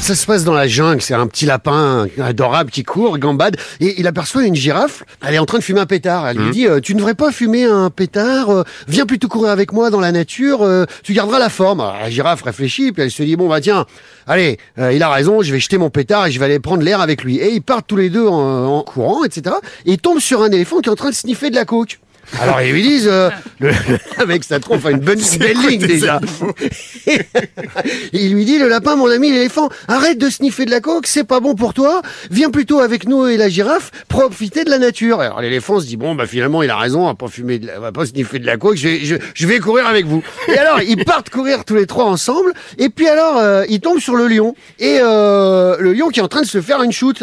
[0.00, 4.00] Ça se passe dans la jungle, c'est un petit lapin adorable qui court, gambade, et
[4.00, 6.26] il aperçoit une girafe, elle est en train de fumer un pétard.
[6.26, 9.52] Elle lui dit, euh, tu ne devrais pas fumer un pétard, euh, viens plutôt courir
[9.52, 11.80] avec moi dans la nature, euh, tu garderas la forme.
[11.80, 13.86] Alors, la girafe réfléchit, puis elle se dit, bon bah tiens,
[14.26, 16.82] allez, euh, il a raison, je vais jeter mon pétard et je vais aller prendre
[16.82, 17.36] l'air avec lui.
[17.36, 19.54] Et ils partent tous les deux en, en courant, etc.
[19.86, 22.00] Et ils tombent sur un éléphant qui est en train de sniffer de la coke.
[22.40, 23.70] Alors ils lui disent, euh, le,
[24.18, 26.20] le mec ça trompe une bonne belle ligne déjà.
[28.12, 31.24] il lui dit, le lapin, mon ami l'éléphant, arrête de sniffer de la coke, c'est
[31.24, 35.20] pas bon pour toi, viens plutôt avec nous et la girafe, profiter de la nature.
[35.20, 37.66] Alors l'éléphant se dit, bon bah finalement il a raison, on va pas fumer, de
[37.66, 40.06] la- on va pas sniffer de la coke, je vais, je, je vais courir avec
[40.06, 40.22] vous.
[40.48, 44.00] Et alors ils partent courir tous les trois ensemble, et puis alors euh, ils tombent
[44.00, 46.92] sur le lion, et euh, le lion qui est en train de se faire une
[46.92, 47.22] shoot.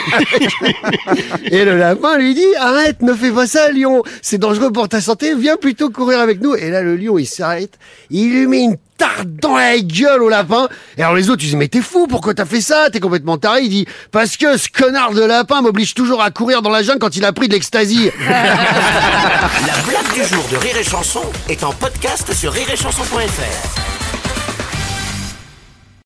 [1.44, 4.02] et le lapin lui dit arrête, ne fais pas ça, lion.
[4.20, 5.34] C'est dangereux pour ta santé.
[5.34, 6.54] Viens plutôt courir avec nous.
[6.54, 7.78] Et là, le lion, il s'arrête.
[8.10, 10.68] Il lui met une tarte dans la gueule au lapin.
[10.96, 12.88] Et alors les autres, ils disent mais t'es fou, pourquoi t'as fait ça?
[12.90, 13.62] T'es complètement taré.
[13.62, 16.98] Il dit parce que ce connard de lapin m'oblige toujours à courir dans la jungle
[16.98, 18.10] quand il a pris de l'ecstasy.
[18.28, 23.81] La blague du jour de Rire et Chanson est en podcast sur rireetchanson.fr.